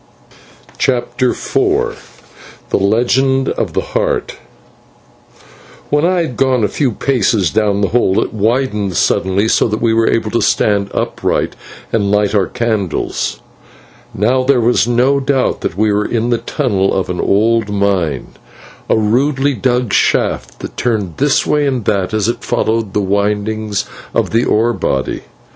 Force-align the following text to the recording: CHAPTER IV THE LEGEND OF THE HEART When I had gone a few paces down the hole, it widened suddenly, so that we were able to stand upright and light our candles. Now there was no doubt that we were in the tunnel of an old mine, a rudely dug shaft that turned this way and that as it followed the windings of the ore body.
CHAPTER 0.79 1.29
IV 1.29 2.25
THE 2.71 2.79
LEGEND 2.79 3.49
OF 3.49 3.73
THE 3.73 3.89
HEART 3.93 4.35
When 5.91 6.05
I 6.07 6.21
had 6.21 6.35
gone 6.37 6.63
a 6.63 6.67
few 6.69 6.91
paces 6.93 7.51
down 7.51 7.81
the 7.81 7.89
hole, 7.89 8.19
it 8.23 8.33
widened 8.33 8.97
suddenly, 8.97 9.47
so 9.47 9.67
that 9.67 9.79
we 9.79 9.93
were 9.93 10.09
able 10.09 10.31
to 10.31 10.41
stand 10.41 10.89
upright 10.91 11.55
and 11.93 12.09
light 12.09 12.33
our 12.33 12.47
candles. 12.47 13.41
Now 14.11 14.41
there 14.41 14.59
was 14.59 14.87
no 14.87 15.19
doubt 15.19 15.61
that 15.61 15.77
we 15.77 15.93
were 15.93 16.05
in 16.05 16.31
the 16.31 16.39
tunnel 16.39 16.95
of 16.95 17.11
an 17.11 17.19
old 17.19 17.69
mine, 17.69 18.29
a 18.89 18.97
rudely 18.97 19.53
dug 19.53 19.93
shaft 19.93 20.61
that 20.61 20.77
turned 20.77 21.17
this 21.17 21.45
way 21.45 21.67
and 21.67 21.85
that 21.85 22.11
as 22.11 22.27
it 22.27 22.43
followed 22.43 22.95
the 22.95 23.01
windings 23.01 23.85
of 24.15 24.31
the 24.31 24.45
ore 24.45 24.73
body. 24.73 25.21